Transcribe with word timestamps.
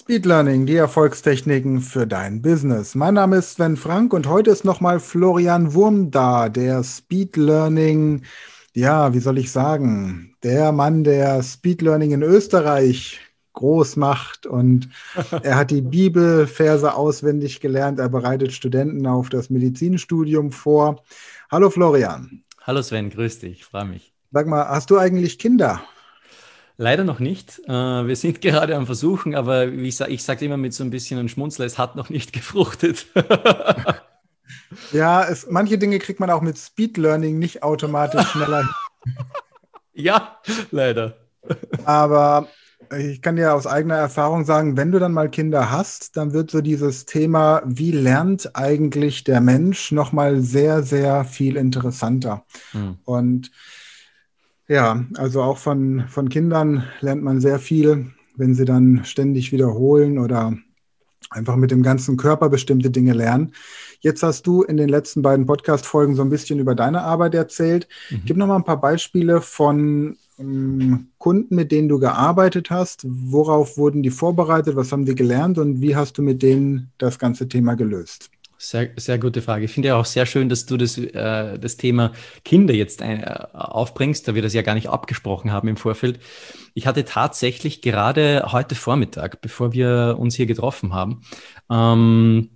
Speed 0.00 0.24
Learning, 0.24 0.64
die 0.64 0.76
Erfolgstechniken 0.76 1.82
für 1.82 2.06
dein 2.06 2.40
Business. 2.40 2.94
Mein 2.94 3.12
Name 3.12 3.36
ist 3.36 3.52
Sven 3.52 3.76
Frank 3.76 4.14
und 4.14 4.26
heute 4.26 4.50
ist 4.50 4.64
nochmal 4.64 4.98
Florian 4.98 5.74
Wurm 5.74 6.10
da, 6.10 6.48
der 6.48 6.82
Speed 6.82 7.36
Learning, 7.36 8.22
ja, 8.72 9.12
wie 9.12 9.18
soll 9.18 9.36
ich 9.36 9.52
sagen, 9.52 10.34
der 10.42 10.72
Mann, 10.72 11.04
der 11.04 11.42
Speed 11.42 11.82
Learning 11.82 12.12
in 12.12 12.22
Österreich 12.22 13.20
groß 13.52 13.96
macht 13.96 14.46
und 14.46 14.88
er 15.42 15.56
hat 15.56 15.70
die 15.70 15.82
Bibelverse 15.82 16.94
auswendig 16.94 17.60
gelernt. 17.60 17.98
Er 17.98 18.08
bereitet 18.08 18.52
Studenten 18.52 19.06
auf 19.06 19.28
das 19.28 19.50
Medizinstudium 19.50 20.50
vor. 20.50 21.04
Hallo 21.50 21.68
Florian. 21.68 22.42
Hallo 22.62 22.80
Sven, 22.80 23.10
grüß 23.10 23.40
dich, 23.40 23.52
ich 23.52 23.64
freue 23.66 23.84
mich. 23.84 24.14
Sag 24.32 24.46
mal, 24.46 24.66
hast 24.66 24.88
du 24.88 24.96
eigentlich 24.96 25.38
Kinder? 25.38 25.82
Leider 26.80 27.04
noch 27.04 27.18
nicht. 27.18 27.60
Äh, 27.66 27.72
wir 27.72 28.16
sind 28.16 28.40
gerade 28.40 28.74
am 28.74 28.86
Versuchen, 28.86 29.34
aber 29.34 29.68
ich 29.68 29.96
sage 29.96 30.12
ich 30.12 30.24
sag 30.24 30.40
immer 30.40 30.56
mit 30.56 30.72
so 30.72 30.82
ein 30.82 30.88
bisschen 30.88 31.18
einem 31.18 31.28
Schmunzler, 31.28 31.66
es 31.66 31.76
hat 31.76 31.94
noch 31.94 32.08
nicht 32.08 32.32
gefruchtet. 32.32 33.06
ja, 34.90 35.22
es, 35.24 35.46
manche 35.50 35.76
Dinge 35.76 35.98
kriegt 35.98 36.20
man 36.20 36.30
auch 36.30 36.40
mit 36.40 36.56
Speed 36.56 36.96
Learning 36.96 37.38
nicht 37.38 37.62
automatisch 37.62 38.26
schneller. 38.28 38.66
ja, 39.92 40.38
leider. 40.70 41.18
Aber 41.84 42.48
ich 42.98 43.20
kann 43.20 43.36
dir 43.36 43.52
aus 43.52 43.66
eigener 43.66 43.96
Erfahrung 43.96 44.46
sagen, 44.46 44.78
wenn 44.78 44.90
du 44.90 44.98
dann 44.98 45.12
mal 45.12 45.28
Kinder 45.28 45.70
hast, 45.70 46.16
dann 46.16 46.32
wird 46.32 46.50
so 46.50 46.62
dieses 46.62 47.04
Thema, 47.04 47.60
wie 47.66 47.90
lernt 47.90 48.56
eigentlich 48.56 49.24
der 49.24 49.42
Mensch, 49.42 49.92
nochmal 49.92 50.40
sehr, 50.40 50.82
sehr 50.82 51.26
viel 51.26 51.58
interessanter. 51.58 52.46
Hm. 52.72 52.96
Und 53.04 53.50
ja, 54.70 55.04
also 55.16 55.42
auch 55.42 55.58
von, 55.58 56.04
von 56.06 56.28
Kindern 56.28 56.84
lernt 57.00 57.24
man 57.24 57.40
sehr 57.40 57.58
viel, 57.58 58.12
wenn 58.36 58.54
sie 58.54 58.64
dann 58.64 59.04
ständig 59.04 59.50
wiederholen 59.50 60.16
oder 60.16 60.56
einfach 61.28 61.56
mit 61.56 61.72
dem 61.72 61.82
ganzen 61.82 62.16
Körper 62.16 62.48
bestimmte 62.48 62.88
Dinge 62.88 63.12
lernen. 63.12 63.52
Jetzt 63.98 64.22
hast 64.22 64.46
du 64.46 64.62
in 64.62 64.76
den 64.76 64.88
letzten 64.88 65.22
beiden 65.22 65.44
Podcast-Folgen 65.44 66.14
so 66.14 66.22
ein 66.22 66.30
bisschen 66.30 66.60
über 66.60 66.76
deine 66.76 67.02
Arbeit 67.02 67.34
erzählt. 67.34 67.88
Mhm. 68.10 68.22
Gib 68.24 68.36
noch 68.36 68.46
mal 68.46 68.56
ein 68.56 68.64
paar 68.64 68.80
Beispiele 68.80 69.40
von 69.40 70.16
ähm, 70.38 71.08
Kunden, 71.18 71.56
mit 71.56 71.72
denen 71.72 71.88
du 71.88 71.98
gearbeitet 71.98 72.70
hast. 72.70 73.04
Worauf 73.08 73.76
wurden 73.76 74.04
die 74.04 74.10
vorbereitet? 74.10 74.76
Was 74.76 74.92
haben 74.92 75.04
die 75.04 75.16
gelernt? 75.16 75.58
Und 75.58 75.80
wie 75.80 75.96
hast 75.96 76.16
du 76.16 76.22
mit 76.22 76.42
denen 76.42 76.92
das 76.98 77.18
ganze 77.18 77.48
Thema 77.48 77.74
gelöst? 77.74 78.30
Sehr, 78.62 78.90
sehr 78.96 79.18
gute 79.18 79.40
Frage. 79.40 79.64
Ich 79.64 79.70
finde 79.70 79.88
ja 79.88 79.96
auch 79.96 80.04
sehr 80.04 80.26
schön, 80.26 80.50
dass 80.50 80.66
du 80.66 80.76
das, 80.76 80.98
äh, 80.98 81.58
das 81.58 81.78
Thema 81.78 82.12
Kinder 82.44 82.74
jetzt 82.74 83.00
ein, 83.00 83.22
äh, 83.22 83.46
aufbringst, 83.54 84.28
da 84.28 84.34
wir 84.34 84.42
das 84.42 84.52
ja 84.52 84.60
gar 84.60 84.74
nicht 84.74 84.90
abgesprochen 84.90 85.50
haben 85.50 85.66
im 85.66 85.78
Vorfeld. 85.78 86.20
Ich 86.74 86.86
hatte 86.86 87.06
tatsächlich 87.06 87.80
gerade 87.80 88.48
heute 88.52 88.74
Vormittag, 88.74 89.40
bevor 89.40 89.72
wir 89.72 90.16
uns 90.18 90.34
hier 90.34 90.44
getroffen 90.44 90.92
haben, 90.92 91.22
ähm, 91.70 92.50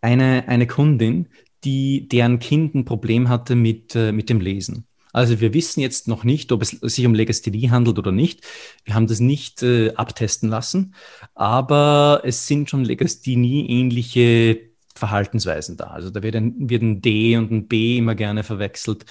eine, 0.00 0.46
eine 0.46 0.68
Kundin, 0.68 1.28
die, 1.64 2.06
deren 2.06 2.38
Kind 2.38 2.76
ein 2.76 2.84
Problem 2.84 3.28
hatte 3.28 3.56
mit, 3.56 3.96
äh, 3.96 4.12
mit 4.12 4.30
dem 4.30 4.40
Lesen. 4.40 4.86
Also 5.12 5.40
wir 5.40 5.52
wissen 5.54 5.80
jetzt 5.80 6.06
noch 6.06 6.22
nicht, 6.22 6.52
ob 6.52 6.62
es 6.62 6.70
sich 6.70 7.04
um 7.04 7.14
Legasthenie 7.14 7.68
handelt 7.70 7.98
oder 7.98 8.12
nicht. 8.12 8.42
Wir 8.84 8.94
haben 8.94 9.08
das 9.08 9.18
nicht 9.18 9.60
äh, 9.64 9.92
abtesten 9.94 10.48
lassen, 10.50 10.94
aber 11.34 12.22
es 12.22 12.46
sind 12.46 12.70
schon 12.70 12.84
Legasthenie-ähnliche 12.84 14.73
Verhaltensweisen 14.94 15.76
da. 15.76 15.86
Also 15.86 16.10
da 16.10 16.22
wird 16.22 16.36
ein, 16.36 16.68
wird 16.68 16.82
ein 16.82 17.02
D 17.02 17.36
und 17.36 17.50
ein 17.50 17.68
B 17.68 17.98
immer 17.98 18.14
gerne 18.14 18.44
verwechselt. 18.44 19.04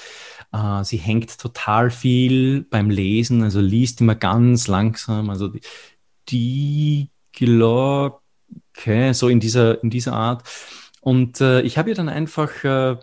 Äh, 0.53 0.83
sie 0.83 0.97
hängt 0.97 1.37
total 1.37 1.89
viel 1.89 2.63
beim 2.63 2.89
Lesen, 2.89 3.43
also 3.43 3.59
liest 3.59 4.01
immer 4.01 4.15
ganz 4.15 4.67
langsam. 4.67 5.29
Also 5.29 5.49
die, 5.49 5.61
die 6.29 7.09
Glocke, 7.33 9.13
so 9.13 9.27
in 9.27 9.39
dieser, 9.39 9.83
in 9.83 9.89
dieser 9.89 10.13
Art. 10.13 10.43
Und 11.01 11.41
äh, 11.41 11.61
ich 11.61 11.77
habe 11.77 11.89
ihr 11.89 11.95
dann 11.95 12.09
einfach 12.09 12.63
äh, 12.63 12.97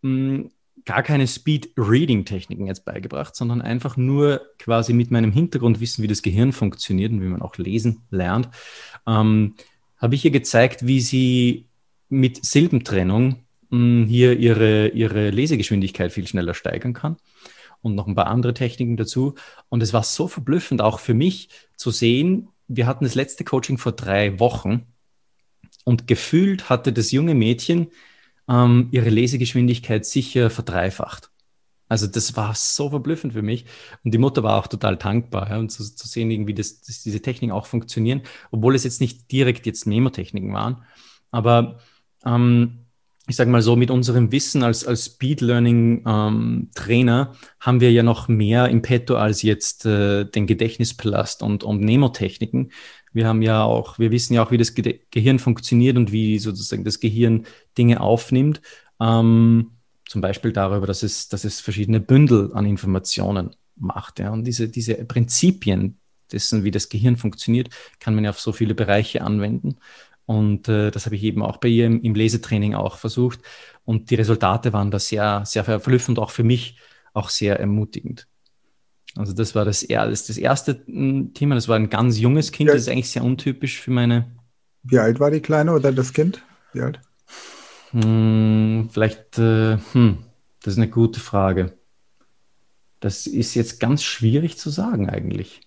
mh, 0.00 0.48
gar 0.84 1.02
keine 1.02 1.26
Speed-Reading-Techniken 1.26 2.66
jetzt 2.66 2.84
beigebracht, 2.84 3.36
sondern 3.36 3.62
einfach 3.62 3.96
nur 3.96 4.40
quasi 4.58 4.92
mit 4.92 5.10
meinem 5.10 5.32
Hintergrundwissen, 5.32 6.02
wie 6.02 6.08
das 6.08 6.22
Gehirn 6.22 6.52
funktioniert 6.52 7.12
und 7.12 7.20
wie 7.20 7.26
man 7.26 7.42
auch 7.42 7.56
lesen 7.56 8.02
lernt, 8.10 8.48
ähm, 9.06 9.54
habe 9.98 10.14
ich 10.14 10.24
ihr 10.24 10.30
gezeigt, 10.30 10.86
wie 10.86 11.00
sie 11.00 11.66
mit 12.12 12.44
Silbentrennung 12.44 13.44
mh, 13.70 13.78
hm, 13.78 14.06
hier 14.06 14.38
ihre, 14.38 14.88
ihre 14.88 15.30
Lesegeschwindigkeit 15.30 16.12
viel 16.12 16.26
schneller 16.28 16.54
steigern 16.54 16.92
kann 16.92 17.16
und 17.80 17.94
noch 17.94 18.06
ein 18.06 18.14
paar 18.14 18.28
andere 18.28 18.54
Techniken 18.54 18.96
dazu. 18.96 19.34
Und 19.68 19.82
es 19.82 19.92
war 19.92 20.04
so 20.04 20.28
verblüffend 20.28 20.80
auch 20.82 21.00
für 21.00 21.14
mich 21.14 21.48
zu 21.76 21.90
sehen, 21.90 22.48
wir 22.68 22.86
hatten 22.86 23.04
das 23.04 23.14
letzte 23.14 23.44
Coaching 23.44 23.76
vor 23.76 23.92
drei 23.92 24.38
Wochen 24.38 24.86
und 25.84 26.06
gefühlt 26.06 26.70
hatte 26.70 26.92
das 26.92 27.10
junge 27.10 27.34
Mädchen 27.34 27.88
ähm, 28.48 28.88
ihre 28.92 29.10
Lesegeschwindigkeit 29.10 30.06
sicher 30.06 30.48
verdreifacht. 30.48 31.30
Also 31.88 32.06
das 32.06 32.36
war 32.36 32.54
so 32.54 32.88
verblüffend 32.88 33.34
für 33.34 33.42
mich. 33.42 33.66
Und 34.02 34.14
die 34.14 34.18
Mutter 34.18 34.42
war 34.42 34.58
auch 34.58 34.66
total 34.66 34.96
dankbar, 34.96 35.50
ja, 35.50 35.58
und 35.58 35.70
zu, 35.70 35.84
zu 35.84 36.08
sehen, 36.08 36.30
irgendwie, 36.30 36.54
dass, 36.54 36.80
dass 36.80 37.02
diese 37.02 37.20
Techniken 37.20 37.52
auch 37.52 37.66
funktionieren, 37.66 38.22
obwohl 38.50 38.74
es 38.74 38.84
jetzt 38.84 39.02
nicht 39.02 39.30
direkt 39.30 39.66
jetzt 39.66 39.86
Memo-Techniken 39.86 40.54
waren. 40.54 40.84
Aber 41.30 41.80
ähm, 42.24 42.82
ich 43.28 43.36
sage 43.36 43.50
mal 43.50 43.62
so, 43.62 43.76
mit 43.76 43.90
unserem 43.90 44.32
Wissen 44.32 44.62
als, 44.62 44.84
als 44.84 45.06
Speed 45.06 45.40
Learning 45.40 46.02
ähm, 46.06 46.70
Trainer 46.74 47.34
haben 47.60 47.80
wir 47.80 47.92
ja 47.92 48.02
noch 48.02 48.26
mehr 48.28 48.68
im 48.68 48.82
Petto 48.82 49.14
als 49.16 49.42
jetzt 49.42 49.86
äh, 49.86 50.24
den 50.24 50.46
Gedächtnispalast 50.46 51.42
und, 51.42 51.62
und 51.62 51.80
Nemotechniken. 51.80 52.72
Wir 53.12 53.28
haben 53.28 53.42
ja 53.42 53.62
auch, 53.62 53.98
wir 53.98 54.10
wissen 54.10 54.34
ja 54.34 54.44
auch, 54.44 54.50
wie 54.50 54.58
das 54.58 54.74
Ge 54.74 55.00
Gehirn 55.10 55.38
funktioniert 55.38 55.96
und 55.96 56.10
wie 56.10 56.38
sozusagen 56.38 56.84
das 56.84 56.98
Gehirn 56.98 57.46
Dinge 57.78 58.00
aufnimmt. 58.00 58.60
Ähm, 59.00 59.72
zum 60.06 60.20
Beispiel 60.20 60.52
darüber, 60.52 60.86
dass 60.86 61.02
es, 61.02 61.28
dass 61.28 61.44
es 61.44 61.60
verschiedene 61.60 62.00
Bündel 62.00 62.52
an 62.54 62.66
Informationen 62.66 63.54
macht. 63.76 64.18
Ja. 64.18 64.30
Und 64.30 64.44
diese, 64.44 64.68
diese 64.68 64.94
Prinzipien 65.04 65.98
dessen, 66.32 66.64
wie 66.64 66.70
das 66.70 66.88
Gehirn 66.88 67.16
funktioniert, 67.16 67.70
kann 68.00 68.14
man 68.14 68.24
ja 68.24 68.30
auf 68.30 68.40
so 68.40 68.52
viele 68.52 68.74
Bereiche 68.74 69.22
anwenden. 69.22 69.76
Und 70.26 70.68
äh, 70.68 70.90
das 70.90 71.06
habe 71.06 71.16
ich 71.16 71.22
eben 71.24 71.42
auch 71.42 71.56
bei 71.56 71.68
ihr 71.68 71.86
im, 71.86 72.00
im, 72.02 72.14
Lesetraining 72.14 72.74
auch 72.74 72.96
versucht. 72.96 73.40
Und 73.84 74.10
die 74.10 74.14
Resultate 74.14 74.72
waren 74.72 74.90
da 74.90 74.98
sehr, 74.98 75.42
sehr 75.44 75.64
verblüffend, 75.64 76.18
auch 76.18 76.30
für 76.30 76.44
mich 76.44 76.78
auch 77.12 77.28
sehr 77.28 77.58
ermutigend. 77.58 78.28
Also 79.16 79.32
das 79.32 79.54
war 79.54 79.64
das, 79.64 79.86
das, 79.86 80.26
das 80.26 80.38
erste 80.38 80.82
hm, 80.86 81.34
Thema, 81.34 81.54
das 81.54 81.68
war 81.68 81.76
ein 81.76 81.90
ganz 81.90 82.18
junges 82.18 82.52
Kind, 82.52 82.70
das 82.70 82.82
ist 82.82 82.88
eigentlich 82.88 83.10
sehr 83.10 83.24
untypisch 83.24 83.80
für 83.80 83.90
meine. 83.90 84.30
Wie 84.84 84.98
alt 84.98 85.20
war 85.20 85.30
die 85.30 85.40
Kleine 85.40 85.72
oder 85.72 85.92
das 85.92 86.12
Kind? 86.12 86.42
Wie 86.72 86.80
alt? 86.80 87.00
Hm, 87.90 88.88
vielleicht, 88.90 89.38
äh, 89.38 89.76
hm, 89.92 90.24
das 90.62 90.74
ist 90.74 90.78
eine 90.78 90.88
gute 90.88 91.20
Frage. 91.20 91.76
Das 93.00 93.26
ist 93.26 93.54
jetzt 93.54 93.80
ganz 93.80 94.02
schwierig 94.02 94.56
zu 94.56 94.70
sagen 94.70 95.10
eigentlich. 95.10 95.60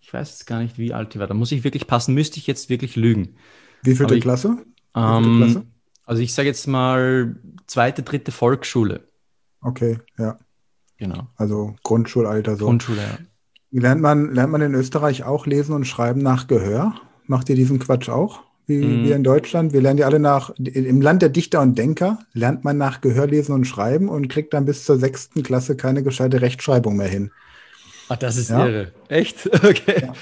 Ich 0.00 0.12
weiß 0.12 0.30
jetzt 0.30 0.46
gar 0.46 0.60
nicht, 0.60 0.78
wie 0.78 0.92
alt 0.92 1.14
die 1.14 1.18
war. 1.18 1.26
Da 1.26 1.34
muss 1.34 1.50
ich 1.50 1.64
wirklich 1.64 1.86
passen, 1.86 2.14
müsste 2.14 2.38
ich 2.38 2.46
jetzt 2.46 2.68
wirklich 2.68 2.94
lügen. 2.94 3.36
Wie 3.84 3.94
viele 3.94 4.18
Klasse? 4.20 4.58
Ähm, 4.94 5.42
Klasse? 5.42 5.62
Also 6.04 6.22
ich 6.22 6.34
sage 6.34 6.48
jetzt 6.48 6.66
mal 6.66 7.36
zweite, 7.66 8.02
dritte 8.02 8.32
Volksschule. 8.32 9.08
Okay, 9.60 9.98
ja. 10.18 10.38
Genau. 10.98 11.28
Also 11.36 11.74
Grundschulalter 11.82 12.56
so. 12.56 12.66
Grundschule, 12.66 13.00
ja. 13.00 13.18
Lernt 13.70 14.00
man, 14.00 14.32
lernt 14.32 14.52
man 14.52 14.60
in 14.60 14.74
Österreich 14.74 15.24
auch 15.24 15.46
lesen 15.46 15.74
und 15.74 15.84
schreiben 15.84 16.22
nach 16.22 16.46
Gehör? 16.46 16.94
Macht 17.26 17.48
ihr 17.48 17.56
diesen 17.56 17.78
Quatsch 17.78 18.08
auch? 18.08 18.42
Wie, 18.66 18.78
mm. 18.78 19.04
wie 19.04 19.10
in 19.10 19.24
Deutschland? 19.24 19.72
Wir 19.72 19.80
lernen 19.80 19.98
ja 19.98 20.06
alle 20.06 20.20
nach, 20.20 20.50
im 20.58 21.00
Land 21.00 21.22
der 21.22 21.28
Dichter 21.28 21.60
und 21.60 21.76
Denker 21.76 22.20
lernt 22.32 22.64
man 22.64 22.78
nach 22.78 23.00
Gehör 23.00 23.26
lesen 23.26 23.52
und 23.52 23.64
schreiben 23.64 24.08
und 24.08 24.28
kriegt 24.28 24.54
dann 24.54 24.64
bis 24.64 24.84
zur 24.84 24.98
sechsten 24.98 25.42
Klasse 25.42 25.76
keine 25.76 26.02
gescheite 26.02 26.40
Rechtschreibung 26.40 26.96
mehr 26.96 27.08
hin. 27.08 27.30
Ach, 28.08 28.16
das 28.16 28.36
ist 28.36 28.50
ja? 28.50 28.66
irre. 28.66 28.92
Echt? 29.08 29.50
Okay. 29.64 30.02
Ja. 30.02 30.12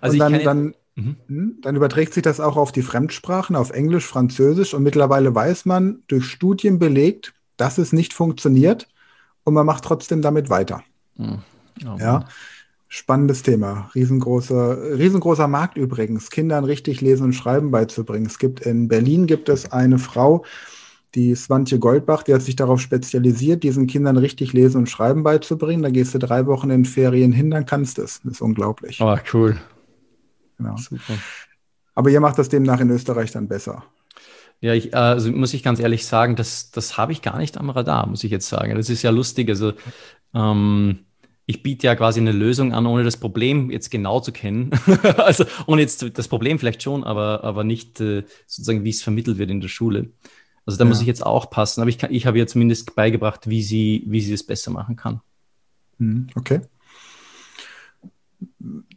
Also 0.00 0.14
und 0.14 0.18
dann, 0.20 0.44
dann, 0.44 0.74
Mhm. 1.00 1.16
Hm? 1.28 1.58
Dann 1.62 1.76
überträgt 1.76 2.14
sich 2.14 2.22
das 2.22 2.40
auch 2.40 2.56
auf 2.56 2.72
die 2.72 2.82
Fremdsprachen, 2.82 3.56
auf 3.56 3.70
Englisch, 3.70 4.06
Französisch 4.06 4.74
und 4.74 4.82
mittlerweile 4.82 5.34
weiß 5.34 5.64
man 5.66 6.02
durch 6.08 6.24
Studien 6.26 6.78
belegt, 6.78 7.34
dass 7.56 7.78
es 7.78 7.92
nicht 7.92 8.12
funktioniert 8.12 8.88
und 9.44 9.54
man 9.54 9.66
macht 9.66 9.84
trotzdem 9.84 10.22
damit 10.22 10.50
weiter. 10.50 10.82
Mhm. 11.16 11.38
Oh, 11.86 11.96
ja. 11.98 12.24
Spannendes 12.88 13.42
Thema. 13.42 13.90
Riesengroßer, 13.94 14.98
riesengroßer 14.98 15.46
Markt 15.46 15.76
übrigens, 15.76 16.28
Kindern 16.30 16.64
richtig 16.64 17.00
lesen 17.00 17.24
und 17.24 17.32
schreiben 17.34 17.70
beizubringen. 17.70 18.26
Es 18.26 18.38
gibt 18.38 18.60
in 18.60 18.88
Berlin 18.88 19.26
gibt 19.26 19.48
es 19.48 19.70
eine 19.70 19.98
Frau, 19.98 20.44
die 21.14 21.34
Swantje 21.34 21.78
Goldbach, 21.78 22.22
die 22.24 22.34
hat 22.34 22.42
sich 22.42 22.56
darauf 22.56 22.80
spezialisiert, 22.80 23.62
diesen 23.62 23.86
Kindern 23.86 24.16
richtig 24.16 24.52
lesen 24.52 24.78
und 24.78 24.88
schreiben 24.88 25.22
beizubringen. 25.22 25.82
Da 25.82 25.90
gehst 25.90 26.14
du 26.14 26.18
drei 26.18 26.46
Wochen 26.46 26.70
in 26.70 26.84
Ferien 26.84 27.32
hin, 27.32 27.50
dann 27.50 27.66
kannst 27.66 27.98
du 27.98 28.02
es. 28.02 28.20
Das 28.24 28.34
ist 28.34 28.40
unglaublich. 28.40 29.00
Oh, 29.00 29.16
cool. 29.32 29.56
Genau. 30.62 30.76
Super. 30.76 31.14
Aber 31.94 32.10
ihr 32.10 32.20
macht 32.20 32.38
das 32.38 32.48
demnach 32.48 32.80
in 32.80 32.90
Österreich 32.90 33.32
dann 33.32 33.48
besser. 33.48 33.84
Ja, 34.60 34.74
ich, 34.74 34.94
also 34.94 35.32
muss 35.32 35.54
ich 35.54 35.62
ganz 35.62 35.80
ehrlich 35.80 36.06
sagen, 36.06 36.36
das, 36.36 36.70
das 36.70 36.98
habe 36.98 37.12
ich 37.12 37.22
gar 37.22 37.38
nicht 37.38 37.56
am 37.56 37.70
Radar, 37.70 38.06
muss 38.06 38.24
ich 38.24 38.30
jetzt 38.30 38.48
sagen. 38.48 38.74
Das 38.76 38.90
ist 38.90 39.02
ja 39.02 39.10
lustig. 39.10 39.48
Also 39.48 39.72
ähm, 40.34 41.00
ich 41.46 41.62
biete 41.62 41.86
ja 41.86 41.96
quasi 41.96 42.20
eine 42.20 42.32
Lösung 42.32 42.74
an, 42.74 42.86
ohne 42.86 43.02
das 43.02 43.16
Problem 43.16 43.70
jetzt 43.70 43.90
genau 43.90 44.20
zu 44.20 44.32
kennen. 44.32 44.70
also 45.16 45.44
ohne 45.66 45.80
jetzt 45.80 46.16
das 46.16 46.28
Problem 46.28 46.58
vielleicht 46.58 46.82
schon, 46.82 47.04
aber, 47.04 47.42
aber 47.42 47.64
nicht 47.64 48.00
äh, 48.00 48.24
sozusagen, 48.46 48.84
wie 48.84 48.90
es 48.90 49.02
vermittelt 49.02 49.38
wird 49.38 49.50
in 49.50 49.62
der 49.62 49.68
Schule. 49.68 50.10
Also 50.66 50.78
da 50.78 50.84
ja. 50.84 50.88
muss 50.88 51.00
ich 51.00 51.06
jetzt 51.06 51.24
auch 51.24 51.48
passen. 51.48 51.80
Aber 51.80 51.88
ich, 51.88 51.98
kann, 51.98 52.12
ich 52.12 52.26
habe 52.26 52.38
ihr 52.38 52.46
zumindest 52.46 52.94
beigebracht, 52.94 53.48
wie 53.48 53.62
sie, 53.62 54.04
wie 54.06 54.20
sie 54.20 54.34
es 54.34 54.46
besser 54.46 54.70
machen 54.70 54.96
kann. 54.96 55.22
Hm, 55.98 56.28
okay. 56.36 56.60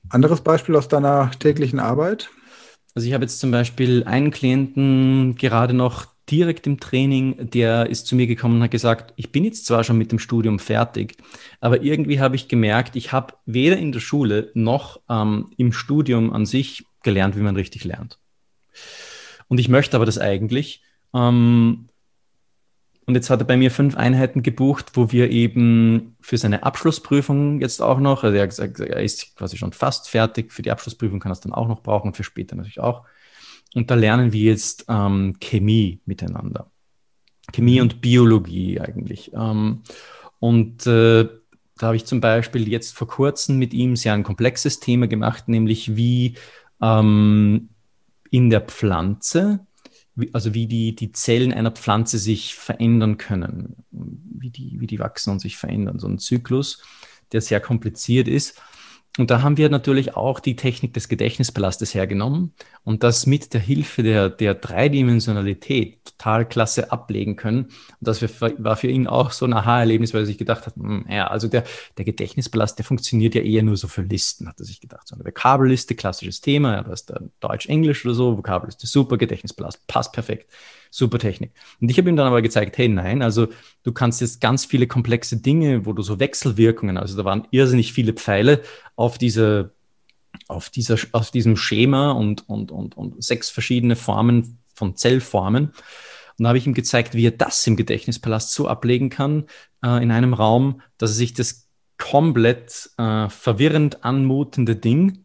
Anderes 0.09 0.41
Beispiel 0.41 0.75
aus 0.75 0.87
deiner 0.87 1.31
täglichen 1.39 1.79
Arbeit? 1.79 2.29
Also 2.95 3.07
ich 3.07 3.13
habe 3.13 3.23
jetzt 3.23 3.39
zum 3.39 3.51
Beispiel 3.51 4.03
einen 4.03 4.31
Klienten 4.31 5.35
gerade 5.35 5.73
noch 5.73 6.05
direkt 6.29 6.67
im 6.67 6.79
Training, 6.79 7.49
der 7.49 7.89
ist 7.89 8.07
zu 8.07 8.15
mir 8.15 8.27
gekommen 8.27 8.57
und 8.57 8.63
hat 8.63 8.71
gesagt, 8.71 9.13
ich 9.17 9.31
bin 9.31 9.43
jetzt 9.43 9.65
zwar 9.65 9.83
schon 9.83 9.97
mit 9.97 10.11
dem 10.11 10.19
Studium 10.19 10.59
fertig, 10.59 11.17
aber 11.59 11.81
irgendwie 11.81 12.19
habe 12.19 12.35
ich 12.35 12.47
gemerkt, 12.47 12.95
ich 12.95 13.11
habe 13.11 13.33
weder 13.45 13.77
in 13.77 13.91
der 13.91 13.99
Schule 13.99 14.51
noch 14.53 15.01
ähm, 15.09 15.51
im 15.57 15.73
Studium 15.73 16.31
an 16.31 16.45
sich 16.45 16.85
gelernt, 17.03 17.35
wie 17.35 17.41
man 17.41 17.55
richtig 17.55 17.83
lernt. 17.83 18.19
Und 19.47 19.59
ich 19.59 19.69
möchte 19.69 19.97
aber 19.97 20.05
das 20.05 20.17
eigentlich. 20.17 20.81
Ähm, 21.13 21.89
und 23.05 23.15
jetzt 23.15 23.29
hat 23.29 23.41
er 23.41 23.45
bei 23.45 23.57
mir 23.57 23.69
fünf 23.69 23.97
Einheiten 23.97 24.43
gebucht, 24.43 24.91
wo 24.93 25.11
wir 25.11 25.29
eben 25.29 26.15
für 26.21 26.37
seine 26.37 26.63
Abschlussprüfung 26.63 27.59
jetzt 27.59 27.81
auch 27.81 27.99
noch, 27.99 28.23
also 28.23 28.37
er 28.37 28.89
er 28.89 29.03
ist 29.03 29.35
quasi 29.35 29.57
schon 29.57 29.73
fast 29.73 30.09
fertig, 30.09 30.53
für 30.53 30.61
die 30.61 30.71
Abschlussprüfung 30.71 31.19
kann 31.19 31.31
er 31.31 31.33
es 31.33 31.41
dann 31.41 31.53
auch 31.53 31.67
noch 31.67 31.83
brauchen 31.83 32.07
und 32.07 32.17
für 32.17 32.23
später 32.23 32.55
natürlich 32.55 32.79
auch. 32.79 33.03
Und 33.73 33.91
da 33.91 33.95
lernen 33.95 34.31
wir 34.31 34.41
jetzt 34.41 34.85
ähm, 34.87 35.35
Chemie 35.41 35.99
miteinander. 36.05 36.69
Chemie 37.51 37.81
und 37.81 38.01
Biologie 38.01 38.79
eigentlich. 38.79 39.31
Ähm, 39.33 39.81
und 40.39 40.87
äh, 40.87 41.27
da 41.77 41.87
habe 41.87 41.95
ich 41.95 42.05
zum 42.05 42.21
Beispiel 42.21 42.69
jetzt 42.69 42.95
vor 42.95 43.07
kurzem 43.07 43.57
mit 43.57 43.73
ihm 43.73 43.95
sehr 43.95 44.13
ein 44.13 44.23
komplexes 44.23 44.79
Thema 44.79 45.07
gemacht, 45.07 45.49
nämlich 45.49 45.97
wie 45.97 46.35
ähm, 46.81 47.69
in 48.29 48.49
der 48.49 48.61
Pflanze, 48.61 49.65
also 50.31 50.53
wie 50.53 50.67
die, 50.67 50.95
die 50.95 51.11
Zellen 51.11 51.53
einer 51.53 51.71
Pflanze 51.71 52.19
sich 52.19 52.55
verändern 52.55 53.17
können, 53.17 53.75
wie 53.91 54.49
die, 54.49 54.79
wie 54.79 54.87
die 54.87 54.99
wachsen 54.99 55.31
und 55.31 55.39
sich 55.39 55.57
verändern. 55.57 55.99
So 55.99 56.07
ein 56.07 56.19
Zyklus, 56.19 56.83
der 57.31 57.41
sehr 57.41 57.59
kompliziert 57.59 58.27
ist. 58.27 58.61
Und 59.19 59.29
da 59.29 59.43
haben 59.43 59.57
wir 59.57 59.69
natürlich 59.69 60.15
auch 60.15 60.39
die 60.39 60.55
Technik 60.55 60.95
des 60.95 61.07
Gedächtnispalastes 61.07 61.93
hergenommen 61.93 62.53
und 62.83 63.03
das 63.03 63.27
mit 63.27 63.53
der 63.53 63.61
Hilfe 63.61 64.01
der, 64.01 64.31
der 64.31 64.55
Dreidimensionalität 64.55 66.03
total 66.03 66.47
klasse 66.47 66.91
ablegen 66.91 67.35
können. 67.35 67.65
Und 67.65 67.73
das 67.99 68.23
war 68.23 68.75
für 68.75 68.87
ihn 68.87 69.05
auch 69.05 69.29
so 69.29 69.45
ein 69.45 69.53
Aha-Erlebnis, 69.53 70.15
weil 70.15 70.21
er 70.21 70.25
sich 70.25 70.39
gedacht 70.39 70.65
hat, 70.65 70.75
hm, 70.77 71.05
ja, 71.07 71.27
also 71.27 71.47
der, 71.47 71.63
der 71.99 72.05
Gedächtnispalast, 72.05 72.79
der 72.79 72.85
funktioniert 72.85 73.35
ja 73.35 73.43
eher 73.43 73.61
nur 73.61 73.77
so 73.77 73.87
für 73.87 74.01
Listen, 74.01 74.47
hat 74.47 74.59
er 74.59 74.65
sich 74.65 74.81
gedacht. 74.81 75.07
So 75.07 75.13
eine 75.13 75.23
Vokabelliste, 75.23 75.93
klassisches 75.93 76.41
Thema, 76.41 76.73
ja, 76.73 76.81
da 76.81 76.91
ist 76.91 77.13
Deutsch-Englisch 77.39 78.03
oder 78.05 78.15
so, 78.15 78.35
Vokabelliste 78.35 78.87
super, 78.87 79.19
Gedächtnispalast, 79.19 79.85
passt 79.85 80.11
perfekt 80.13 80.51
super 80.93 81.17
Technik. 81.17 81.53
Und 81.81 81.89
ich 81.89 81.97
habe 81.97 82.07
ihm 82.07 82.15
dann 82.15 82.27
aber 82.27 82.43
gezeigt, 82.43 82.77
hey, 82.77 82.87
nein, 82.87 83.23
also 83.23 83.47
du 83.81 83.91
kannst 83.91 84.21
jetzt 84.21 84.39
ganz 84.41 84.63
viele 84.63 84.85
komplexe 84.85 85.37
Dinge, 85.37 85.87
wo 85.87 85.93
du 85.93 86.03
so 86.03 86.19
Wechselwirkungen, 86.19 86.97
also 86.97 87.17
da 87.17 87.25
waren 87.25 87.47
irrsinnig 87.49 87.93
viele 87.93 88.13
Pfeile 88.13 88.61
auf 88.95 89.17
diese, 89.17 89.71
auf 90.47 90.69
dieser, 90.69 90.97
auf 91.11 91.31
diesem 91.31 91.57
Schema 91.57 92.11
und, 92.11 92.47
und, 92.47 92.71
und, 92.71 92.95
und 92.95 93.23
sechs 93.23 93.49
verschiedene 93.49 93.95
Formen 93.95 94.59
von 94.75 94.95
Zellformen. 94.95 95.69
Und 96.37 96.43
da 96.43 96.49
habe 96.49 96.59
ich 96.59 96.67
ihm 96.67 96.75
gezeigt, 96.75 97.15
wie 97.15 97.25
er 97.25 97.31
das 97.31 97.65
im 97.65 97.75
Gedächtnispalast 97.75 98.53
so 98.53 98.67
ablegen 98.67 99.09
kann 99.09 99.45
äh, 99.83 100.01
in 100.03 100.11
einem 100.11 100.35
Raum, 100.35 100.81
dass 100.99 101.11
er 101.11 101.15
sich 101.15 101.33
das 101.33 101.69
komplett 101.97 102.91
äh, 102.99 103.29
verwirrend 103.29 104.03
anmutende 104.03 104.75
Ding 104.75 105.22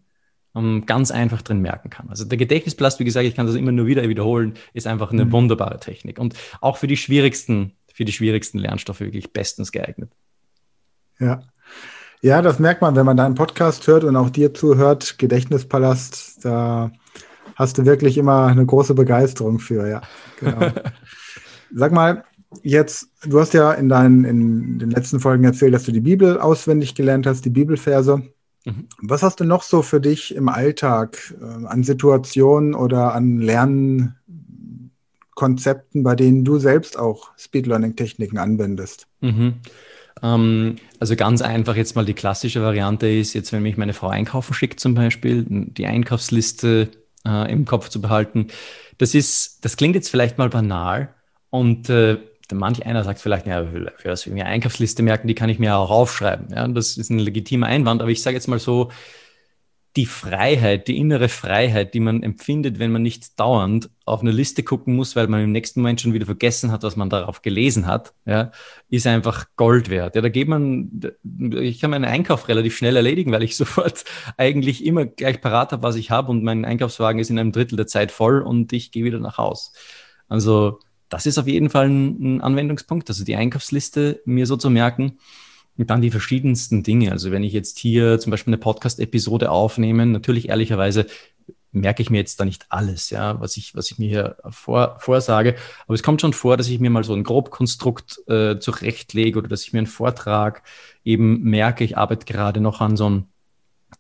ganz 0.87 1.11
einfach 1.11 1.43
drin 1.43 1.61
merken 1.61 1.91
kann. 1.91 2.09
Also 2.09 2.25
der 2.25 2.39
Gedächtnisplast, 2.39 3.01
wie 3.01 3.05
gesagt, 3.05 3.27
ich 3.27 3.35
kann 3.35 3.47
das 3.47 3.57
immer 3.57 3.73
nur 3.73 3.87
wieder 3.87 4.09
wiederholen, 4.09 4.55
ist 4.75 4.87
einfach 4.87 5.13
eine 5.13 5.27
mhm. 5.27 5.33
wunderbare 5.33 5.81
Technik 5.81 6.19
und 6.19 6.35
auch 6.61 6.77
für 6.77 6.87
die 6.87 6.97
schwierigsten, 6.97 7.73
für 7.93 8.05
die 8.05 8.13
schwierigsten 8.13 8.59
Lernstoffe 8.59 9.01
wirklich 9.01 9.33
bestens 9.33 9.73
geeignet. 9.73 10.11
Ja. 11.19 11.43
Ja, 12.21 12.43
das 12.43 12.59
merkt 12.59 12.83
man, 12.83 12.97
wenn 12.97 13.07
man 13.07 13.17
deinen 13.17 13.37
Podcast 13.37 13.87
hört 13.87 14.03
und 14.03 14.17
auch 14.17 14.31
dir 14.31 14.53
zuhört, 14.53 15.19
Gedächtnispalast, 15.19 16.45
da 16.45 16.91
hast 17.55 17.79
du 17.79 17.85
wirklich 17.85 18.19
immer 18.19 18.47
eine 18.47 18.67
große 18.67 18.95
Begeisterung 18.95 19.61
für, 19.61 19.89
ja. 19.89 20.03
Genau. 20.41 20.73
Sag 21.75 21.93
mal, 21.93 22.25
jetzt, 22.63 23.09
du 23.25 23.39
hast 23.41 23.55
ja 23.55 23.73
in 23.73 23.89
deinen 23.89 24.25
in 24.25 24.79
den 24.79 24.91
letzten 24.91 25.21
Folgen 25.21 25.45
erzählt, 25.45 25.75
dass 25.75 25.85
du 25.85 25.93
die 25.93 26.01
Bibel 26.01 26.39
auswendig 26.39 26.95
gelernt 26.95 27.27
hast, 27.27 27.45
die 27.45 27.51
Bibelverse. 27.51 28.23
Mhm. 28.69 28.87
Was 29.01 29.23
hast 29.23 29.41
du 29.41 29.45
noch 29.45 29.63
so 29.63 29.81
für 29.83 30.01
dich 30.01 30.35
im 30.35 30.51
Alltag 30.51 31.35
äh, 31.41 31.45
an 31.67 31.83
Situationen 31.83 32.75
oder 32.75 33.15
an 33.15 33.39
Lernkonzepten, 33.39 36.03
bei 36.03 36.15
denen 36.15 36.45
du 36.45 36.59
selbst 36.59 36.99
auch 36.99 37.31
Speed 37.39 37.67
Learning 37.67 37.97
Techniken 37.97 38.37
anwendest? 38.37 39.07
Mhm. 39.21 39.55
Ähm, 40.23 40.77
also 41.01 41.17
ganz 41.17 41.41
einfach 41.41 41.77
jetzt 41.77 41.97
mal 41.97 42.05
die 42.05 42.13
klassische 42.13 42.61
Variante 42.61 43.09
ist, 43.09 43.33
jetzt 43.33 43.53
wenn 43.53 43.63
mich 43.63 43.79
meine 43.79 43.95
Frau 43.95 44.09
einkaufen 44.09 44.53
schickt 44.53 44.81
zum 44.81 44.95
Beispiel, 44.95 45.47
die 45.49 45.87
Einkaufsliste 45.87 46.91
äh, 47.25 47.51
im 47.51 47.65
Kopf 47.65 47.89
zu 47.89 48.03
behalten. 48.03 48.49
Das 48.99 49.15
ist, 49.15 49.65
das 49.65 49.79
klingt 49.79 49.95
jetzt 49.95 50.11
vielleicht 50.11 50.37
mal 50.37 50.51
banal 50.51 51.15
und 51.49 51.89
äh, 51.89 52.19
manch 52.53 52.85
einer 52.87 53.05
sagt 53.05 53.21
vielleicht, 53.21 53.47
ja, 53.47 53.65
für 53.65 54.09
das 54.09 54.27
irgendwie 54.27 54.45
Einkaufsliste 54.45 55.03
merken, 55.03 55.29
die 55.29 55.35
kann 55.35 55.51
ich 55.51 55.59
mir 55.59 55.77
auch 55.77 55.91
aufschreiben. 55.91 56.49
Ja, 56.55 56.67
das 56.69 56.97
ist 56.97 57.11
ein 57.11 57.19
legitimer 57.19 57.67
Einwand, 57.67 58.01
aber 58.01 58.11
ich 58.11 58.23
sage 58.23 58.37
jetzt 58.37 58.49
mal 58.49 58.59
so, 58.59 58.91
die 59.97 60.07
Freiheit, 60.07 60.87
die 60.87 60.99
innere 60.99 61.29
Freiheit, 61.29 61.93
die 61.93 61.99
man 61.99 62.23
empfindet, 62.23 62.79
wenn 62.79 62.93
man 62.93 63.03
nicht 63.03 63.41
dauernd 63.41 63.91
auf 64.05 64.21
eine 64.21 64.31
Liste 64.31 64.63
gucken 64.63 64.95
muss, 64.95 65.17
weil 65.17 65.27
man 65.27 65.43
im 65.43 65.51
nächsten 65.51 65.81
Moment 65.81 66.01
schon 66.01 66.13
wieder 66.13 66.27
vergessen 66.27 66.71
hat, 66.71 66.85
was 66.85 66.95
man 66.95 67.11
darauf 67.11 67.43
gelesen 67.43 67.87
hat, 67.87 68.15
ja, 68.25 68.53
ist 68.89 69.09
einfach 69.09 69.47
Gold 69.57 69.91
wert. 69.91 70.15
Ja, 70.15 70.21
da 70.21 70.29
geht 70.29 70.47
man, 70.47 71.01
ich 71.53 71.81
kann 71.81 71.91
meinen 71.91 72.05
Einkauf 72.05 72.47
relativ 72.47 72.77
schnell 72.77 72.95
erledigen, 72.95 73.33
weil 73.33 73.43
ich 73.43 73.57
sofort 73.57 74.05
eigentlich 74.37 74.85
immer 74.85 75.05
gleich 75.05 75.41
parat 75.41 75.73
habe, 75.73 75.83
was 75.83 75.97
ich 75.97 76.13
habe 76.13 76.31
und 76.31 76.45
mein 76.45 76.65
Einkaufswagen 76.65 77.21
ist 77.21 77.31
in 77.31 77.39
einem 77.39 77.53
Drittel 77.53 77.77
der 77.77 77.89
Zeit 77.89 78.13
voll 78.13 78.43
und 78.43 78.73
ich 78.73 78.93
gehe 78.93 79.05
wieder 79.05 79.19
nach 79.19 79.39
Haus. 79.39 79.73
Also 80.29 80.79
das 81.09 81.27
ist 81.27 81.39
auf 81.39 81.47
jeden 81.47 81.71
Fall 81.71 81.89
ein, 81.89 82.37
ein 82.37 82.41
Anwendungspunkt, 82.41 83.09
also 83.09 83.25
die 83.25 83.37
Einkaufsliste 83.37 84.21
mir 84.25 84.47
so 84.47 84.57
zu 84.57 84.71
merken. 84.71 85.19
Und 85.77 85.91
dann 85.91 86.03
die 86.03 86.11
verschiedensten 86.11 86.83
Dinge. 86.83 87.13
Also 87.13 87.31
wenn 87.31 87.45
ich 87.45 87.53
jetzt 87.53 87.79
hier 87.79 88.19
zum 88.19 88.33
Beispiel 88.33 88.53
eine 88.53 88.59
Podcast-Episode 88.59 89.49
aufnehme, 89.49 90.07
natürlich 90.07 90.49
ehrlicherweise 90.49 91.07
merke 91.73 92.03
ich 92.03 92.11
mir 92.11 92.19
jetzt 92.19 92.41
da 92.41 92.45
nicht 92.45 92.67
alles, 92.71 93.11
ja, 93.11 93.41
was 93.41 93.57
ich, 93.57 93.75
was 93.75 93.91
ich 93.91 93.99
mir 93.99 94.09
hier 94.09 94.37
vor, 94.51 94.97
vorsage. 95.01 95.57
Aber 95.87 95.95
es 95.95 96.03
kommt 96.03 96.21
schon 96.21 96.33
vor, 96.33 96.57
dass 96.57 96.69
ich 96.69 96.81
mir 96.81 96.91
mal 96.91 97.05
so 97.05 97.15
ein 97.15 97.25
Grobkonstrukt 97.25 98.23
äh, 98.29 98.59
zurechtlege 98.59 99.39
oder 99.39 99.49
dass 99.49 99.63
ich 99.63 99.73
mir 99.73 99.79
einen 99.79 99.87
Vortrag 99.87 100.63
eben 101.05 101.43
merke, 101.43 101.85
ich 101.85 101.97
arbeite 101.97 102.27
gerade 102.27 102.61
noch 102.61 102.81
an 102.81 102.97
so 102.97 103.07
einem, 103.07 103.25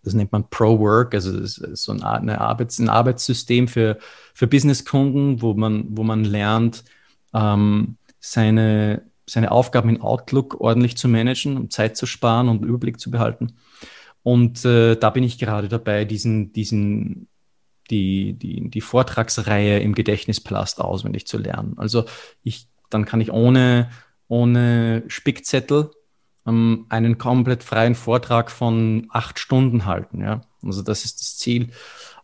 das 0.03 0.15
nennt 0.15 0.33
man 0.33 0.49
Pro-Work, 0.49 1.15
also 1.15 1.45
so 1.45 1.93
ein, 1.93 2.03
eine 2.03 2.41
Arbeits-, 2.41 2.79
ein 2.79 2.89
Arbeitssystem 2.89 3.69
für, 3.69 3.99
für 4.33 4.47
Businesskunden, 4.47 5.43
wo 5.43 5.55
man, 5.55 5.87
wo 5.91 6.03
man 6.03 6.25
lernt, 6.25 6.85
ähm, 7.35 7.97
seine, 8.21 9.03
seine 9.27 9.51
Aufgaben 9.51 9.89
in 9.89 10.01
Outlook 10.01 10.61
ordentlich 10.61 10.97
zu 10.97 11.09
managen, 11.09 11.57
um 11.57 11.71
Zeit 11.71 11.97
zu 11.97 12.07
sparen 12.07 12.49
und 12.49 12.65
Überblick 12.65 13.01
zu 13.01 13.11
behalten. 13.11 13.55
Und 14.23 14.65
äh, 14.65 14.97
da 14.97 15.11
bin 15.11 15.25
ich 15.25 15.39
gerade 15.39 15.69
dabei, 15.69 16.05
diesen, 16.05 16.53
diesen, 16.53 17.29
die, 17.91 18.35
die, 18.35 18.69
die 18.69 18.81
Vortragsreihe 18.81 19.79
im 19.81 19.95
Gedächtnispalast 19.95 20.81
auswendig 20.81 21.27
zu 21.27 21.39
lernen. 21.39 21.75
Also 21.77 22.05
ich, 22.43 22.69
dann 22.91 23.05
kann 23.05 23.21
ich 23.21 23.33
ohne, 23.33 23.91
ohne 24.29 25.05
Spickzettel 25.07 25.91
ähm, 26.47 26.87
einen 26.89 27.19
komplett 27.19 27.63
freien 27.63 27.95
Vortrag 27.95 28.51
von 28.51 29.07
acht 29.11 29.39
Stunden 29.39 29.87
halten. 29.87 30.21
Ja? 30.21 30.43
Also 30.63 30.83
das 30.83 31.05
ist 31.05 31.21
das 31.21 31.39
Ziel. 31.39 31.69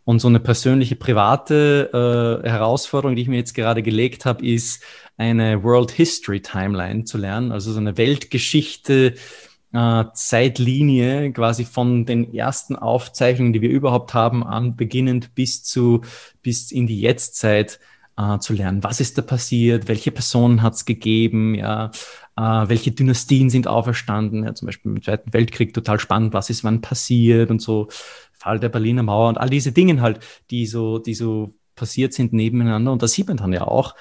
Und 0.04 0.18
so 0.20 0.28
eine 0.28 0.40
persönliche, 0.40 0.96
private 0.96 2.42
äh, 2.44 2.48
Herausforderung, 2.48 3.16
die 3.16 3.22
ich 3.22 3.28
mir 3.28 3.36
jetzt 3.36 3.54
gerade 3.54 3.82
gelegt 3.82 4.26
habe, 4.26 4.46
ist 4.46 4.82
eine 5.16 5.62
World 5.62 5.90
History 5.90 6.40
Timeline 6.40 7.04
zu 7.04 7.16
lernen, 7.16 7.52
also 7.52 7.72
so 7.72 7.80
eine 7.80 7.96
Weltgeschichte 7.96 9.14
äh, 9.72 10.04
Zeitlinie 10.14 11.32
quasi 11.32 11.64
von 11.64 12.06
den 12.06 12.32
ersten 12.32 12.76
Aufzeichnungen, 12.76 13.52
die 13.52 13.60
wir 13.60 13.70
überhaupt 13.70 14.14
haben, 14.14 14.44
an 14.44 14.76
beginnend 14.76 15.34
bis 15.34 15.64
zu 15.64 16.02
bis 16.42 16.70
in 16.70 16.86
die 16.86 17.00
Jetztzeit 17.00 17.80
äh, 18.16 18.38
zu 18.38 18.52
lernen. 18.52 18.84
Was 18.84 19.00
ist 19.00 19.18
da 19.18 19.22
passiert? 19.22 19.88
Welche 19.88 20.12
Personen 20.12 20.62
hat 20.62 20.74
es 20.74 20.84
gegeben? 20.84 21.54
Ja, 21.54 21.90
äh, 22.36 22.40
welche 22.40 22.92
Dynastien 22.92 23.50
sind 23.50 23.66
auferstanden? 23.66 24.44
Ja, 24.44 24.54
zum 24.54 24.66
Beispiel 24.66 24.92
im 24.92 25.02
Zweiten 25.02 25.32
Weltkrieg 25.32 25.74
total 25.74 25.98
spannend. 25.98 26.34
Was 26.34 26.50
ist 26.50 26.62
wann 26.62 26.80
passiert 26.80 27.50
und 27.50 27.60
so 27.60 27.88
Fall 28.44 28.60
der 28.60 28.68
Berliner 28.68 29.02
Mauer 29.02 29.28
und 29.28 29.38
all 29.38 29.48
diese 29.48 29.72
Dinge 29.72 30.00
halt, 30.00 30.20
die 30.50 30.66
so, 30.66 30.98
die 30.98 31.14
so 31.14 31.54
passiert 31.74 32.12
sind 32.12 32.32
nebeneinander. 32.32 32.92
Und 32.92 33.02
da 33.02 33.08
sieht 33.08 33.26
man 33.26 33.38
dann 33.38 33.52
ja 33.52 33.62
auch, 33.62 33.94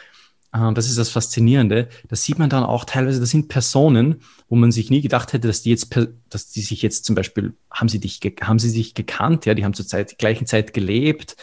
äh, 0.53 0.73
das 0.73 0.87
ist 0.87 0.97
das 0.97 1.09
Faszinierende, 1.09 1.87
da 2.09 2.15
sieht 2.15 2.39
man 2.39 2.49
dann 2.49 2.63
auch 2.63 2.85
teilweise, 2.85 3.19
das 3.21 3.29
sind 3.29 3.47
Personen, 3.47 4.21
wo 4.49 4.55
man 4.55 4.71
sich 4.71 4.89
nie 4.89 5.01
gedacht 5.01 5.33
hätte, 5.33 5.47
dass 5.47 5.63
die 5.63 5.69
jetzt, 5.69 5.95
dass 6.29 6.49
die 6.49 6.61
sich 6.61 6.81
jetzt 6.81 7.05
zum 7.05 7.15
Beispiel, 7.15 7.53
haben 7.71 7.87
sie 7.89 7.99
dich, 7.99 8.19
haben 8.41 8.59
sie 8.59 8.69
sich 8.69 8.93
gekannt, 8.93 9.45
ja, 9.45 9.53
die 9.53 9.63
haben 9.63 9.73
zur 9.73 9.87
Zeit, 9.87 10.17
gleichen 10.19 10.45
Zeit 10.45 10.73
gelebt. 10.73 11.37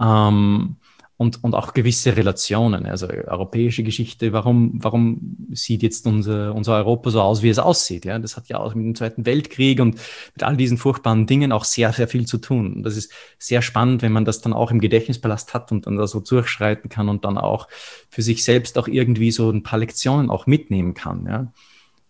Ähm, 0.00 0.76
und, 1.18 1.42
und 1.42 1.54
auch 1.54 1.72
gewisse 1.72 2.16
Relationen. 2.16 2.84
Also 2.84 3.08
europäische 3.08 3.82
Geschichte, 3.82 4.32
warum, 4.32 4.72
warum 4.82 5.36
sieht 5.52 5.82
jetzt 5.82 6.06
unser, 6.06 6.54
unser 6.54 6.76
Europa 6.76 7.10
so 7.10 7.22
aus, 7.22 7.42
wie 7.42 7.48
es 7.48 7.58
aussieht? 7.58 8.04
Ja, 8.04 8.18
das 8.18 8.36
hat 8.36 8.48
ja 8.48 8.58
auch 8.58 8.74
mit 8.74 8.84
dem 8.84 8.94
Zweiten 8.94 9.24
Weltkrieg 9.24 9.80
und 9.80 9.94
mit 10.34 10.42
all 10.42 10.56
diesen 10.56 10.76
furchtbaren 10.76 11.26
Dingen 11.26 11.52
auch 11.52 11.64
sehr, 11.64 11.92
sehr 11.92 12.08
viel 12.08 12.26
zu 12.26 12.36
tun. 12.36 12.74
Und 12.74 12.82
das 12.82 12.96
ist 12.96 13.12
sehr 13.38 13.62
spannend, 13.62 14.02
wenn 14.02 14.12
man 14.12 14.26
das 14.26 14.42
dann 14.42 14.52
auch 14.52 14.70
im 14.70 14.80
Gedächtnispalast 14.80 15.54
hat 15.54 15.72
und 15.72 15.86
dann 15.86 15.96
da 15.96 16.06
so 16.06 16.20
durchschreiten 16.20 16.90
kann 16.90 17.08
und 17.08 17.24
dann 17.24 17.38
auch 17.38 17.68
für 18.10 18.22
sich 18.22 18.44
selbst 18.44 18.76
auch 18.76 18.88
irgendwie 18.88 19.30
so 19.30 19.50
ein 19.50 19.62
paar 19.62 19.78
Lektionen 19.78 20.28
auch 20.28 20.46
mitnehmen 20.46 20.92
kann, 20.92 21.26
ja, 21.26 21.52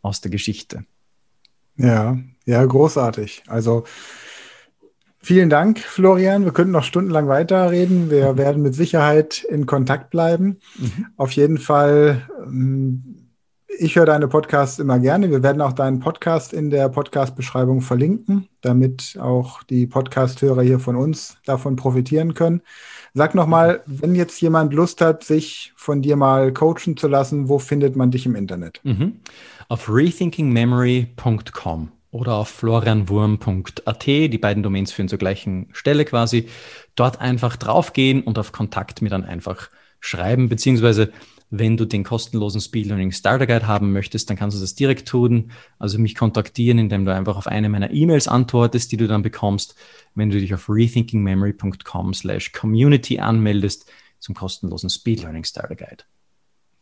aus 0.02 0.20
der 0.20 0.32
Geschichte. 0.32 0.84
Ja, 1.76 2.18
ja, 2.44 2.64
großartig. 2.64 3.44
Also, 3.46 3.84
Vielen 5.26 5.50
Dank, 5.50 5.80
Florian. 5.80 6.44
Wir 6.44 6.52
könnten 6.52 6.70
noch 6.70 6.84
stundenlang 6.84 7.26
weiterreden. 7.26 8.12
Wir 8.12 8.34
mhm. 8.34 8.38
werden 8.38 8.62
mit 8.62 8.76
Sicherheit 8.76 9.42
in 9.42 9.66
Kontakt 9.66 10.10
bleiben. 10.10 10.60
Mhm. 10.78 11.06
Auf 11.16 11.32
jeden 11.32 11.58
Fall, 11.58 12.22
ähm, 12.44 13.26
ich 13.76 13.96
höre 13.96 14.06
deine 14.06 14.28
Podcasts 14.28 14.78
immer 14.78 15.00
gerne. 15.00 15.32
Wir 15.32 15.42
werden 15.42 15.62
auch 15.62 15.72
deinen 15.72 15.98
Podcast 15.98 16.52
in 16.52 16.70
der 16.70 16.88
Podcast-Beschreibung 16.90 17.80
verlinken, 17.80 18.46
damit 18.60 19.18
auch 19.20 19.64
die 19.64 19.88
Podcast-Hörer 19.88 20.62
hier 20.62 20.78
von 20.78 20.94
uns 20.94 21.38
davon 21.44 21.74
profitieren 21.74 22.34
können. 22.34 22.62
Sag 23.12 23.34
nochmal, 23.34 23.82
wenn 23.86 24.14
jetzt 24.14 24.40
jemand 24.40 24.74
Lust 24.74 25.00
hat, 25.00 25.24
sich 25.24 25.72
von 25.74 26.02
dir 26.02 26.14
mal 26.14 26.52
coachen 26.52 26.96
zu 26.96 27.08
lassen, 27.08 27.48
wo 27.48 27.58
findet 27.58 27.96
man 27.96 28.12
dich 28.12 28.26
im 28.26 28.36
Internet? 28.36 28.80
Mhm. 28.84 29.16
Auf 29.68 29.92
rethinkingmemory.com 29.92 31.95
oder 32.16 32.34
auf 32.34 32.48
florianwurm.at. 32.48 34.06
Die 34.06 34.38
beiden 34.38 34.62
Domains 34.62 34.92
führen 34.92 35.08
zur 35.08 35.18
gleichen 35.18 35.68
Stelle 35.72 36.04
quasi. 36.04 36.48
Dort 36.94 37.20
einfach 37.20 37.56
draufgehen 37.56 38.22
und 38.22 38.38
auf 38.38 38.52
Kontakt 38.52 39.02
mir 39.02 39.10
dann 39.10 39.24
einfach 39.24 39.68
schreiben, 40.00 40.48
beziehungsweise 40.48 41.12
wenn 41.50 41.76
du 41.76 41.84
den 41.84 42.02
kostenlosen 42.02 42.60
Speed 42.60 42.86
Learning 42.86 43.12
Starter 43.12 43.46
Guide 43.46 43.68
haben 43.68 43.92
möchtest, 43.92 44.28
dann 44.28 44.36
kannst 44.36 44.56
du 44.56 44.60
das 44.60 44.74
direkt 44.74 45.06
tun. 45.06 45.52
Also 45.78 45.98
mich 45.98 46.16
kontaktieren, 46.16 46.78
indem 46.78 47.04
du 47.04 47.14
einfach 47.14 47.36
auf 47.36 47.46
eine 47.46 47.68
meiner 47.68 47.92
E-Mails 47.92 48.26
antwortest, 48.26 48.90
die 48.90 48.96
du 48.96 49.06
dann 49.06 49.22
bekommst, 49.22 49.76
wenn 50.14 50.30
du 50.30 50.40
dich 50.40 50.52
auf 50.54 50.68
rethinkingmemory.com 50.68 52.14
slash 52.14 52.52
community 52.52 53.20
anmeldest 53.20 53.90
zum 54.18 54.34
kostenlosen 54.34 54.90
Speed 54.90 55.22
Learning 55.22 55.44
Starter 55.44 55.76
Guide. 55.76 56.04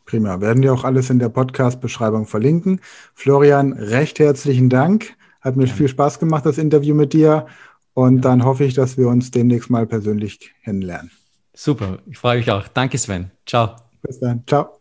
Prima. 0.06 0.40
Werden 0.40 0.62
wir 0.62 0.72
auch 0.72 0.84
alles 0.84 1.10
in 1.10 1.18
der 1.18 1.30
Podcast-Beschreibung 1.30 2.26
verlinken. 2.26 2.80
Florian, 3.14 3.72
recht 3.72 4.18
herzlichen 4.18 4.68
Dank. 4.68 5.16
Hat 5.44 5.56
mir 5.56 5.66
ja. 5.66 5.72
viel 5.72 5.88
Spaß 5.88 6.18
gemacht, 6.18 6.46
das 6.46 6.58
Interview 6.58 6.94
mit 6.94 7.12
dir. 7.12 7.46
Und 7.92 8.16
ja. 8.16 8.22
dann 8.22 8.44
hoffe 8.44 8.64
ich, 8.64 8.74
dass 8.74 8.96
wir 8.96 9.08
uns 9.08 9.30
demnächst 9.30 9.70
mal 9.70 9.86
persönlich 9.86 10.52
kennenlernen. 10.64 11.12
Super. 11.52 11.98
Ich 12.10 12.18
freue 12.18 12.38
mich 12.38 12.50
auch. 12.50 12.66
Danke, 12.66 12.98
Sven. 12.98 13.30
Ciao. 13.46 13.76
Bis 14.02 14.18
dann. 14.18 14.42
Ciao. 14.46 14.80